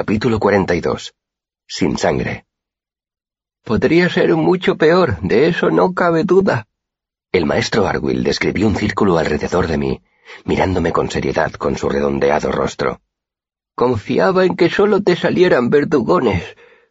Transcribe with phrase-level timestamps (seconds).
[0.00, 1.12] Capítulo 42.
[1.66, 2.46] Sin sangre.
[3.64, 6.68] Podría ser mucho peor, de eso no cabe duda.
[7.32, 10.00] El maestro Arwill describió un círculo alrededor de mí,
[10.44, 13.00] mirándome con seriedad con su redondeado rostro.
[13.74, 16.44] Confiaba en que solo te salieran verdugones,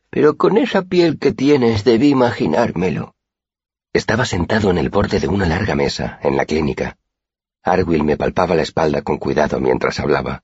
[0.09, 3.15] pero con esa piel que tienes debí imaginármelo.
[3.93, 6.97] Estaba sentado en el borde de una larga mesa, en la clínica.
[7.63, 10.43] Arwill me palpaba la espalda con cuidado mientras hablaba.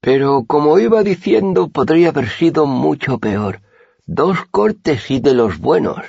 [0.00, 3.60] Pero, como iba diciendo, podría haber sido mucho peor.
[4.06, 6.00] Dos cortes y de los buenos,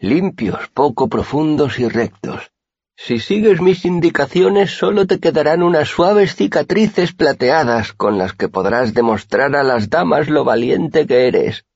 [0.00, 2.50] limpios, poco profundos y rectos.
[2.96, 8.94] Si sigues mis indicaciones solo te quedarán unas suaves cicatrices plateadas con las que podrás
[8.94, 11.66] demostrar a las damas lo valiente que eres.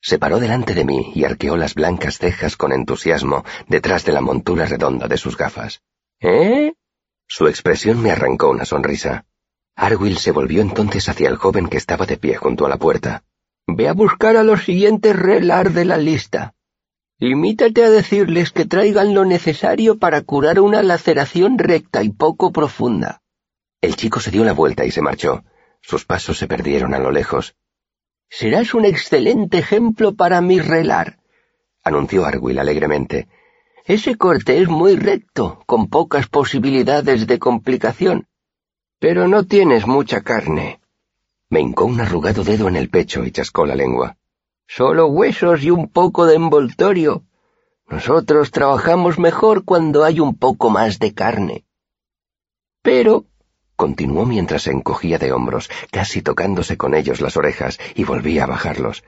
[0.00, 4.20] Se paró delante de mí y arqueó las blancas cejas con entusiasmo detrás de la
[4.20, 5.82] montura redonda de sus gafas.
[6.20, 6.74] ¿Eh?
[7.28, 9.24] Su expresión me arrancó una sonrisa.
[9.76, 13.22] Arwill se volvió entonces hacia el joven que estaba de pie junto a la puerta.
[13.66, 16.54] Ve a buscar a los siguientes relar de la lista.
[17.18, 23.22] Limítate a decirles que traigan lo necesario para curar una laceración recta y poco profunda.
[23.80, 25.44] El chico se dio la vuelta y se marchó.
[25.80, 27.54] Sus pasos se perdieron a lo lejos.
[28.28, 31.18] Serás un excelente ejemplo para mi relar,
[31.86, 33.28] anunció Arwill alegremente.
[33.84, 38.26] Ese corte es muy recto, con pocas posibilidades de complicación.
[38.98, 40.80] Pero no tienes mucha carne.
[41.50, 44.16] Me hincó un arrugado dedo en el pecho y chascó la lengua.
[44.66, 47.22] Solo huesos y un poco de envoltorio.
[47.88, 51.64] Nosotros trabajamos mejor cuando hay un poco más de carne.
[52.82, 53.26] Pero,
[53.76, 58.46] continuó mientras se encogía de hombros, casi tocándose con ellos las orejas, y volvía a
[58.46, 59.04] bajarlos.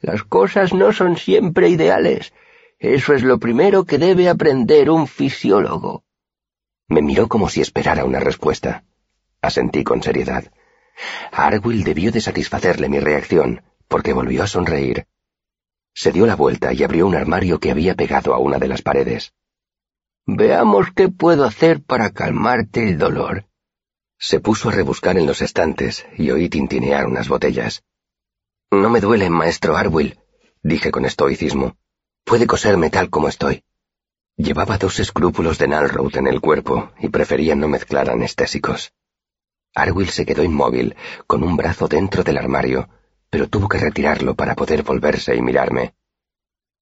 [0.00, 2.32] Las cosas no son siempre ideales.
[2.80, 6.02] Eso es lo primero que debe aprender un fisiólogo.
[6.88, 8.84] Me miró como si esperara una respuesta
[9.40, 10.44] asentí con seriedad.
[11.32, 15.06] Arwill debió de satisfacerle mi reacción, porque volvió a sonreír.
[15.94, 18.82] Se dio la vuelta y abrió un armario que había pegado a una de las
[18.82, 19.32] paredes.
[20.26, 23.46] Veamos qué puedo hacer para calmarte el dolor.
[24.18, 27.82] Se puso a rebuscar en los estantes y oí tintinear unas botellas.
[28.70, 30.18] No me duele, maestro Arwill,
[30.62, 31.76] dije con estoicismo.
[32.24, 33.64] Puede coserme tal como estoy.
[34.36, 38.92] Llevaba dos escrúpulos de Nalroth en el cuerpo y prefería no mezclar anestésicos.
[39.78, 40.96] Arwill se quedó inmóvil,
[41.26, 42.88] con un brazo dentro del armario,
[43.30, 45.94] pero tuvo que retirarlo para poder volverse y mirarme.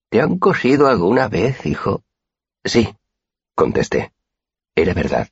[0.09, 2.03] ¿Te han cosido alguna vez, hijo?
[2.65, 2.95] Sí,
[3.55, 4.12] contesté.
[4.75, 5.29] Era verdad.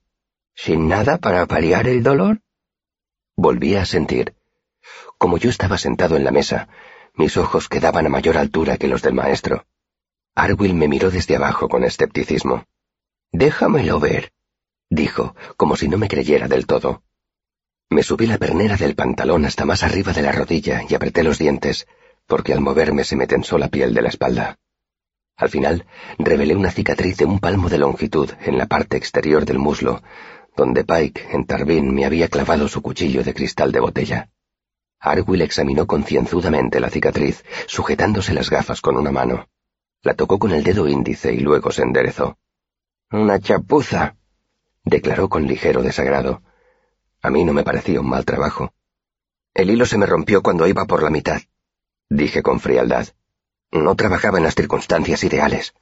[0.55, 2.41] ¿Sin nada para paliar el dolor?
[3.37, 4.35] Volví a sentir.
[5.19, 6.69] Como yo estaba sentado en la mesa,
[7.15, 9.67] mis ojos quedaban a mayor altura que los del maestro.
[10.35, 12.65] Arwill me miró desde abajo con escepticismo.
[13.33, 14.33] Déjamelo ver,
[14.91, 17.03] dijo, como si no me creyera del todo.
[17.91, 21.39] Me subí la pernera del pantalón hasta más arriba de la rodilla y apreté los
[21.39, 21.87] dientes,
[22.27, 24.59] porque al moverme se me tensó la piel de la espalda.
[25.37, 25.87] Al final,
[26.19, 30.03] revelé una cicatriz de un palmo de longitud en la parte exterior del muslo,
[30.56, 34.31] donde Pike, en Tarbín, me había clavado su cuchillo de cristal de botella.
[35.00, 39.49] Arwill examinó concienzudamente la cicatriz, sujetándose las gafas con una mano.
[40.03, 42.39] La tocó con el dedo índice y luego se enderezó.
[43.11, 44.17] Una chapuza,
[44.84, 46.43] declaró con ligero desagrado.
[47.25, 48.75] A mí no me parecía un mal trabajo.
[49.55, 51.41] El hilo se me rompió cuando iba por la mitad,
[52.11, 53.09] dije con frialdad.
[53.73, 55.73] No trabajaba en las circunstancias ideales.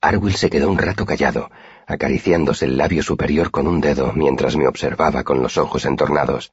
[0.00, 1.50] Arwill se quedó un rato callado,
[1.84, 6.52] acariciándose el labio superior con un dedo mientras me observaba con los ojos entornados.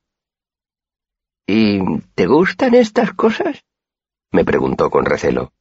[1.46, 3.64] ¿Y te gustan estas cosas?
[4.32, 5.54] me preguntó con recelo.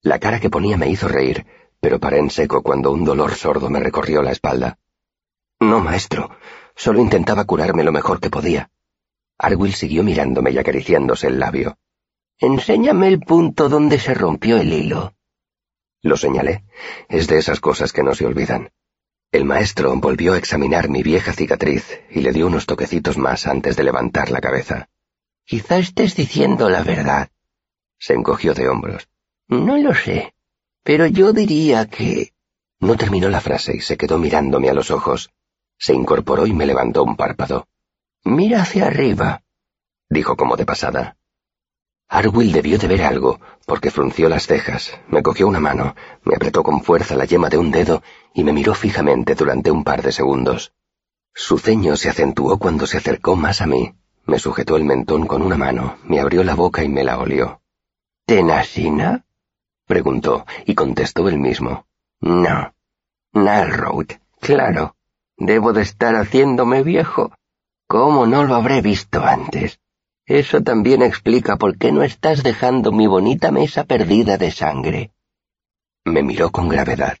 [0.00, 1.46] La cara que ponía me hizo reír,
[1.78, 4.78] pero paré en seco cuando un dolor sordo me recorrió la espalda.
[5.60, 6.30] No, maestro,
[6.74, 8.70] Solo intentaba curarme lo mejor que podía.
[9.38, 11.78] Arwill siguió mirándome y acariciándose el labio.
[12.38, 15.14] Enséñame el punto donde se rompió el hilo.
[16.02, 16.64] Lo señalé.
[17.08, 18.70] Es de esas cosas que no se olvidan.
[19.32, 23.76] El maestro volvió a examinar mi vieja cicatriz y le dio unos toquecitos más antes
[23.76, 24.88] de levantar la cabeza.
[25.44, 27.30] Quizá estés diciendo la verdad.
[27.98, 29.08] Se encogió de hombros.
[29.48, 30.34] No lo sé,
[30.82, 32.32] pero yo diría que...
[32.80, 35.30] No terminó la frase y se quedó mirándome a los ojos.
[35.78, 37.66] Se incorporó y me levantó un párpado.
[38.24, 39.42] Mira hacia arriba,
[40.08, 41.16] dijo como de pasada.
[42.08, 46.62] Arwill debió de ver algo, porque frunció las cejas, me cogió una mano, me apretó
[46.62, 48.02] con fuerza la yema de un dedo
[48.34, 50.72] y me miró fijamente durante un par de segundos.
[51.34, 53.94] Su ceño se acentuó cuando se acercó más a mí,
[54.26, 57.60] me sujetó el mentón con una mano, me abrió la boca y me la olió.
[58.26, 59.26] ¿Tenasina?
[59.86, 61.86] preguntó, y contestó él mismo.
[62.20, 62.74] No.
[63.32, 64.04] Narrow,
[64.40, 64.96] claro.
[65.36, 67.32] Debo de estar haciéndome viejo.
[67.86, 69.78] ¿Cómo no lo habré visto antes?
[70.26, 75.12] Eso también explica por qué no estás dejando mi bonita mesa perdida de sangre.
[76.04, 77.18] Me miró con gravedad.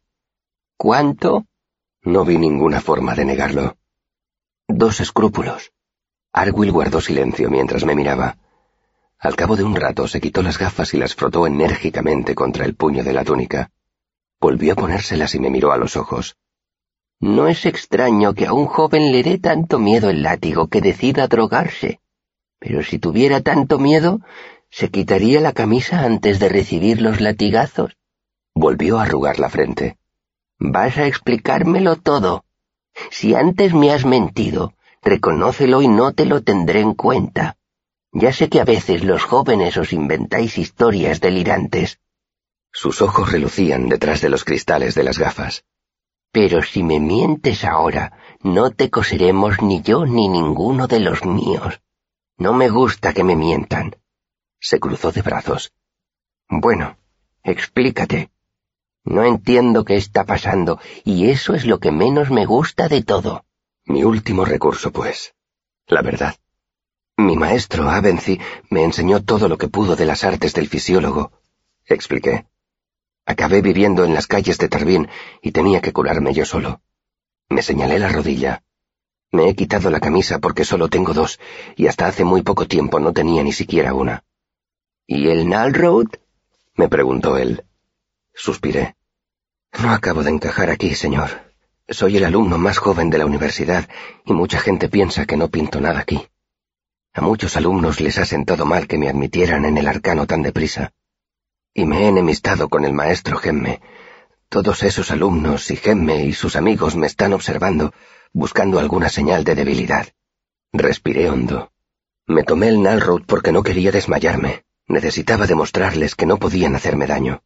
[0.76, 1.44] ¿Cuánto?
[2.02, 3.76] No vi ninguna forma de negarlo.
[4.68, 5.72] Dos escrúpulos.
[6.32, 8.38] Arwill guardó silencio mientras me miraba.
[9.18, 12.74] Al cabo de un rato se quitó las gafas y las frotó enérgicamente contra el
[12.74, 13.70] puño de la túnica.
[14.40, 16.36] Volvió a ponérselas y me miró a los ojos.
[17.20, 21.26] No es extraño que a un joven le dé tanto miedo el látigo que decida
[21.26, 22.00] drogarse.
[22.58, 24.20] Pero si tuviera tanto miedo,
[24.70, 27.96] se quitaría la camisa antes de recibir los latigazos.
[28.54, 29.96] Volvió a arrugar la frente.
[30.58, 32.44] Vas a explicármelo todo.
[33.10, 37.56] Si antes me has mentido, reconócelo y no te lo tendré en cuenta.
[38.12, 41.98] Ya sé que a veces los jóvenes os inventáis historias delirantes.
[42.72, 45.64] Sus ojos relucían detrás de los cristales de las gafas.
[46.34, 51.80] Pero si me mientes ahora, no te coseremos ni yo ni ninguno de los míos.
[52.36, 53.94] No me gusta que me mientan.
[54.58, 55.72] Se cruzó de brazos.
[56.48, 56.96] Bueno,
[57.44, 58.32] explícate.
[59.04, 63.44] No entiendo qué está pasando, y eso es lo que menos me gusta de todo.
[63.84, 65.36] Mi último recurso, pues.
[65.86, 66.34] La verdad.
[67.16, 68.40] Mi maestro, Avency,
[68.70, 71.30] me enseñó todo lo que pudo de las artes del fisiólogo.
[71.86, 72.46] Expliqué.
[73.26, 75.08] Acabé viviendo en las calles de Tarbín
[75.40, 76.80] y tenía que curarme yo solo.
[77.48, 78.62] Me señalé la rodilla.
[79.32, 81.40] Me he quitado la camisa porque solo tengo dos,
[81.76, 84.24] y hasta hace muy poco tiempo no tenía ni siquiera una.
[85.06, 86.06] ¿Y el Nalroad?
[86.76, 87.64] me preguntó él.
[88.32, 88.96] Suspiré.
[89.82, 91.30] No acabo de encajar aquí, señor.
[91.88, 93.88] Soy el alumno más joven de la universidad
[94.24, 96.28] y mucha gente piensa que no pinto nada aquí.
[97.12, 100.92] A muchos alumnos les ha sentado mal que me admitieran en el arcano tan deprisa.
[101.74, 103.80] Y me he enemistado con el maestro Gemme.
[104.48, 107.92] Todos esos alumnos y Gemme y sus amigos me están observando
[108.32, 110.08] buscando alguna señal de debilidad.
[110.72, 111.72] Respiré hondo.
[112.26, 114.64] Me tomé el Nalroad porque no quería desmayarme.
[114.86, 117.42] Necesitaba demostrarles que no podían hacerme daño.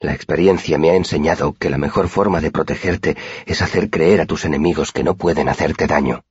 [0.00, 3.16] La experiencia me ha enseñado que la mejor forma de protegerte
[3.46, 6.24] es hacer creer a tus enemigos que no pueden hacerte daño.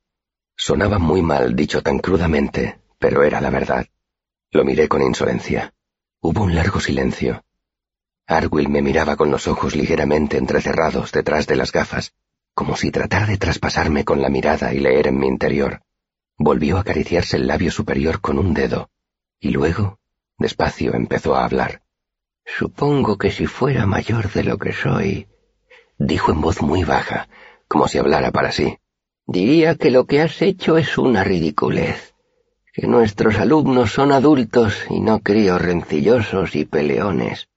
[0.55, 3.85] Sonaba muy mal dicho tan crudamente, pero era la verdad.
[4.51, 5.73] Lo miré con insolencia.
[6.19, 7.43] Hubo un largo silencio.
[8.25, 12.13] Arwill me miraba con los ojos ligeramente entrecerrados detrás de las gafas,
[12.53, 15.81] como si tratara de traspasarme con la mirada y leer en mi interior.
[16.37, 18.89] Volvió a acariciarse el labio superior con un dedo,
[19.39, 19.99] y luego,
[20.37, 21.83] despacio, empezó a hablar.
[22.45, 25.27] Supongo que si fuera mayor de lo que soy,
[25.99, 27.29] dijo en voz muy baja,
[27.67, 28.79] como si hablara para sí,
[29.25, 32.15] diría que lo que has hecho es una ridiculez,
[32.77, 37.49] que nuestros alumnos son adultos y no críos rencillosos y peleones.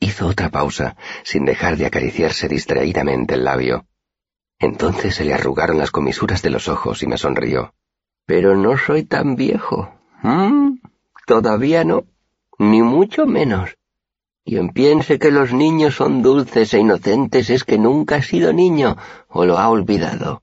[0.00, 3.86] Hizo otra pausa, sin dejar de acariciarse distraídamente el labio.
[4.58, 7.72] Entonces se le arrugaron las comisuras de los ojos y me sonrió.
[8.26, 9.94] Pero no soy tan viejo.
[10.24, 10.80] ¿Mm?
[11.24, 12.02] Todavía no.
[12.58, 13.76] Ni mucho menos.
[14.44, 18.96] Quien piense que los niños son dulces e inocentes es que nunca ha sido niño
[19.28, 20.41] o lo ha olvidado.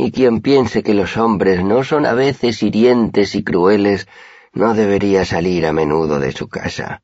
[0.00, 4.06] Y quien piense que los hombres no son a veces hirientes y crueles
[4.52, 7.02] no debería salir a menudo de su casa.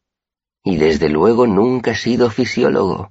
[0.62, 3.10] Y desde luego nunca ha sido fisiólogo.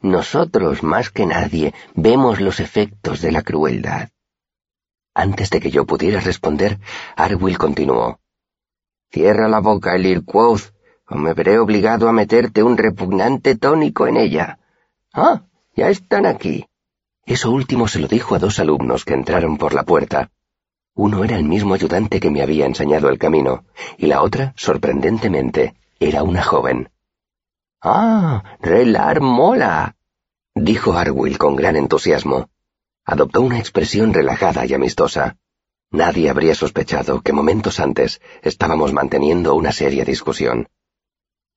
[0.00, 4.08] Nosotros, más que nadie, vemos los efectos de la crueldad.
[5.14, 6.80] Antes de que yo pudiera responder,
[7.14, 8.18] Arwill continuó.
[9.12, 9.92] Cierra la boca,
[10.24, 10.72] Quoth,
[11.08, 14.58] o me veré obligado a meterte un repugnante tónico en ella.
[15.12, 15.44] Ah,
[15.76, 16.66] ya están aquí.
[17.26, 20.30] Eso último se lo dijo a dos alumnos que entraron por la puerta.
[20.94, 23.64] Uno era el mismo ayudante que me había enseñado el camino,
[23.96, 26.90] y la otra, sorprendentemente, era una joven.
[27.80, 29.96] Ah, Relar mola,
[30.54, 32.48] dijo Arwill con gran entusiasmo.
[33.04, 35.36] Adoptó una expresión relajada y amistosa.
[35.90, 40.68] Nadie habría sospechado que momentos antes estábamos manteniendo una seria discusión.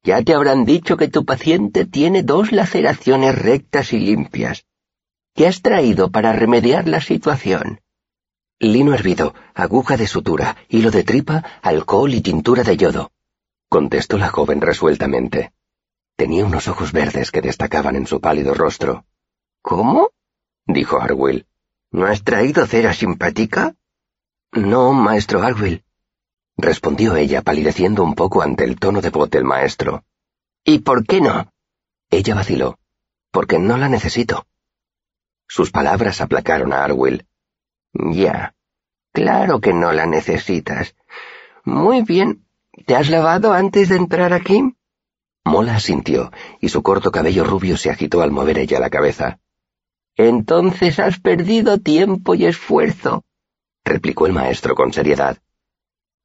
[0.03, 4.66] Ya te habrán dicho que tu paciente tiene dos laceraciones rectas y limpias.
[5.37, 7.79] ¿Qué has traído para remediar la situación?
[8.57, 13.11] Lino hervido, aguja de sutura, hilo de tripa, alcohol y tintura de yodo,
[13.69, 15.53] contestó la joven resueltamente.
[16.15, 19.05] Tenía unos ojos verdes que destacaban en su pálido rostro.
[19.61, 20.09] ¿Cómo?
[20.65, 21.45] dijo Arwill.
[21.91, 23.75] ¿No has traído cera simpática?
[24.53, 25.83] No, maestro Arwill,
[26.57, 30.03] respondió ella palideciendo un poco ante el tono de voz del maestro.
[30.63, 31.53] ¿Y por qué no?
[32.09, 32.79] Ella vaciló.
[33.29, 34.47] Porque no la necesito.
[35.47, 37.25] Sus palabras aplacaron a Arwill.
[37.93, 38.53] Ya.
[39.13, 40.95] Claro que no la necesitas.
[41.63, 42.45] Muy bien.
[42.85, 44.75] ¿Te has lavado antes de entrar aquí?
[45.43, 49.39] Mola asintió, y su corto cabello rubio se agitó al mover ella la cabeza.
[50.15, 53.23] Entonces has perdido tiempo y esfuerzo,
[53.85, 55.37] replicó el maestro con seriedad.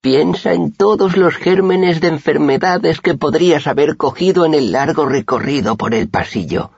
[0.01, 5.77] Piensa en todos los gérmenes de enfermedades que podrías haber cogido en el largo recorrido
[5.77, 6.73] por el pasillo.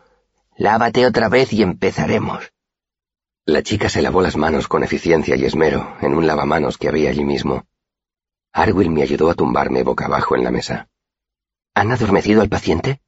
[0.56, 2.52] Lávate otra vez y empezaremos.
[3.44, 7.10] La chica se lavó las manos con eficiencia y esmero en un lavamanos que había
[7.10, 7.66] allí mismo.
[8.52, 10.88] Arwill me ayudó a tumbarme boca abajo en la mesa.
[11.74, 13.00] ¿Han adormecido al paciente?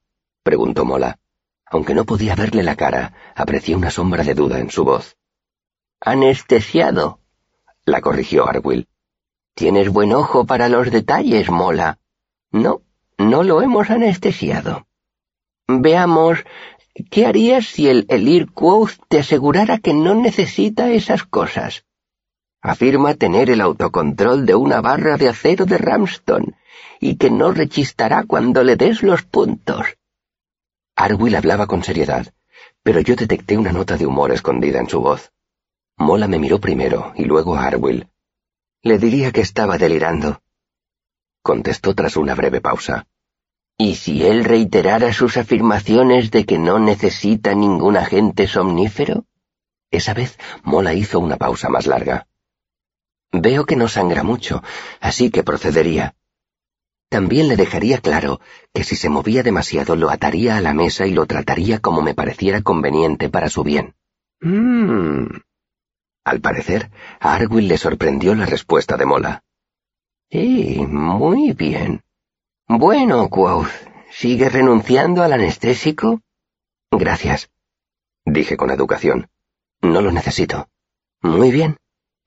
[0.43, 1.21] preguntó Mola.
[1.67, 5.17] Aunque no podía verle la cara, aprecié una sombra de duda en su voz.
[6.01, 7.21] Anestesiado,
[7.85, 8.89] la corrigió Arwill.
[9.55, 11.99] Tienes buen ojo para los detalles, Mola.
[12.51, 12.83] No,
[13.19, 14.87] no lo hemos anestesiado.
[15.69, 16.45] Veamos,
[17.11, 21.85] ¿qué harías si el Elir Quoth te asegurara que no necesita esas cosas?
[22.61, 26.57] Afirma tener el autocontrol de una barra de acero de Ramston
[27.01, 29.87] y que no rechistará cuando le des los puntos.
[30.97, 32.33] Arwill hablaba con seriedad,
[32.83, 35.33] pero yo detecté una nota de humor escondida en su voz.
[35.99, 38.09] Mola me miró primero y luego a Arwill.
[38.83, 40.41] Le diría que estaba delirando.
[41.43, 43.07] Contestó tras una breve pausa.
[43.79, 49.27] ¿Y si él reiterara sus afirmaciones de que no necesita ningún agente somnífero?
[49.91, 52.27] Esa vez Mola hizo una pausa más larga.
[53.33, 54.63] Veo que no sangra mucho,
[55.01, 56.15] así que procedería.
[57.11, 58.41] También le dejaría claro
[58.73, 62.15] que si se movía demasiado lo ataría a la mesa y lo trataría como me
[62.15, 63.95] pareciera conveniente para su bien.
[64.41, 65.27] Mmm.
[66.25, 66.91] Al parecer,
[67.21, 69.45] a Arwill le sorprendió la respuesta de Mola.
[70.31, 72.03] Sí, muy bien.
[72.69, 73.69] Bueno, Quoth,
[74.11, 76.21] ¿sigue renunciando al anestésico?
[76.91, 77.49] Gracias,
[78.25, 79.29] dije con educación.
[79.83, 80.69] No lo necesito.
[81.23, 81.77] Muy bien,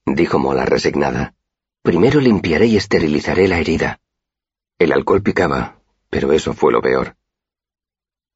[0.06, 1.36] dijo Mola resignada.
[1.82, 4.00] Primero limpiaré y esterilizaré la herida.
[4.78, 7.18] El alcohol picaba, pero eso fue lo peor.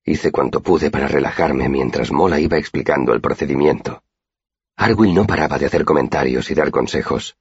[0.03, 4.03] Hice cuanto pude para relajarme mientras Mola iba explicando el procedimiento.
[4.75, 7.37] Arwill no paraba de hacer comentarios y dar consejos.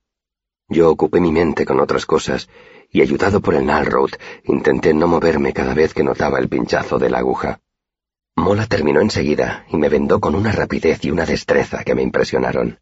[0.69, 2.49] Yo ocupé mi mente con otras cosas
[2.93, 4.11] y, ayudado por el Nalroad,
[4.45, 7.61] intenté no moverme cada vez que notaba el pinchazo de la aguja.
[8.37, 12.81] Mola terminó enseguida y me vendó con una rapidez y una destreza que me impresionaron.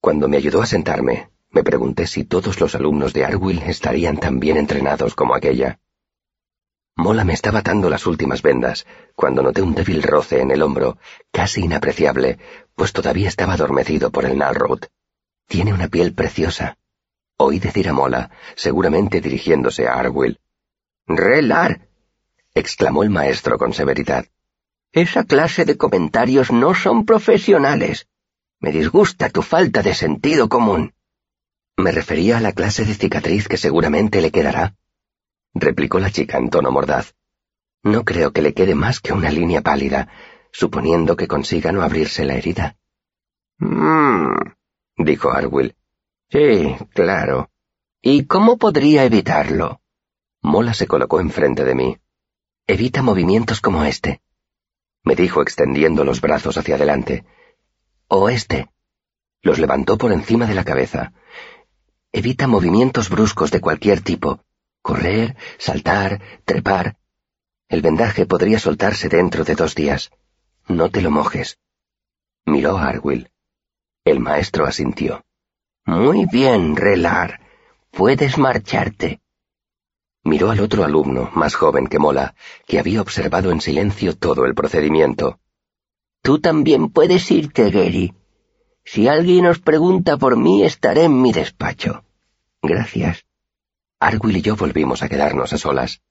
[0.00, 4.40] Cuando me ayudó a sentarme, me pregunté si todos los alumnos de Arwill estarían tan
[4.40, 5.78] bien entrenados como aquella.
[6.96, 10.98] Mola me estaba atando las últimas vendas, cuando noté un débil roce en el hombro,
[11.30, 12.38] casi inapreciable,
[12.74, 14.80] pues todavía estaba adormecido por el Nalroad.
[15.46, 16.76] Tiene una piel preciosa.
[17.38, 20.40] Oí decir a Mola, seguramente dirigiéndose a Arwill.
[21.06, 21.88] ¡Relar!
[22.52, 24.26] exclamó el maestro con severidad.
[24.92, 28.08] Esa clase de comentarios no son profesionales.
[28.58, 30.94] Me disgusta tu falta de sentido común.
[31.76, 34.74] Me refería a la clase de cicatriz que seguramente le quedará,
[35.54, 37.14] replicó la chica en tono mordaz.
[37.84, 40.08] No creo que le quede más que una línea pálida,
[40.50, 42.76] suponiendo que consiga no abrirse la herida.
[43.58, 44.34] Mmm,
[44.96, 45.77] dijo Arwill.
[46.30, 47.50] Sí, claro.
[48.02, 49.80] ¿Y cómo podría evitarlo?
[50.42, 51.98] Mola se colocó enfrente de mí.
[52.66, 54.20] Evita movimientos como este,
[55.08, 57.24] me dijo extendiendo los brazos hacia adelante.
[58.08, 58.68] O este.
[59.40, 61.14] Los levantó por encima de la cabeza.
[62.12, 64.44] Evita movimientos bruscos de cualquier tipo.
[64.82, 66.98] Correr, saltar, trepar.
[67.70, 70.10] El vendaje podría soltarse dentro de dos días.
[70.66, 71.58] No te lo mojes.
[72.44, 73.30] Miró a Arwill.
[74.04, 75.24] El maestro asintió.
[75.88, 77.40] Muy bien, Relar.
[77.90, 79.20] Puedes marcharte.
[80.22, 82.34] Miró al otro alumno, más joven que Mola,
[82.66, 85.40] que había observado en silencio todo el procedimiento.
[86.20, 88.12] Tú también puedes irte, Gary.
[88.84, 92.04] Si alguien os pregunta por mí, estaré en mi despacho.
[92.60, 93.24] Gracias.
[93.98, 96.02] Arwill y yo volvimos a quedarnos a solas.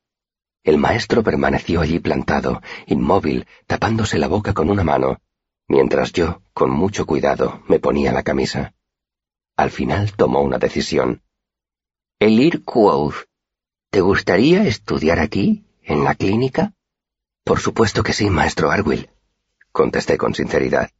[0.64, 5.20] El maestro permaneció allí plantado, inmóvil, tapándose la boca con una mano,
[5.68, 8.74] mientras yo, con mucho cuidado, me ponía la camisa.
[9.58, 11.24] Al final tomó una decisión.
[12.20, 13.26] Elir Quoth,
[13.90, 16.74] ¿te gustaría estudiar aquí, en la clínica?
[17.44, 19.10] Por supuesto que sí, maestro Arwill,
[19.72, 20.92] contesté con sinceridad.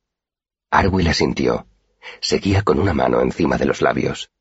[0.72, 1.68] Arwill asintió.
[2.20, 4.32] Seguía con una mano encima de los labios.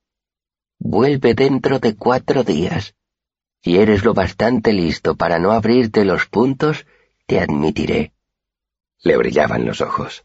[0.79, 2.95] Vuelve dentro de cuatro días.
[3.63, 6.87] Si eres lo bastante listo para no abrirte los puntos,
[7.27, 8.13] te admitiré.
[9.03, 10.25] Le brillaban los ojos.